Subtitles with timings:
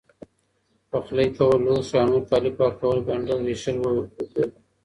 [0.89, 4.49] پخلی کول لوښي او نور کالي پاکول، ګنډل، رېشل، ووبدل،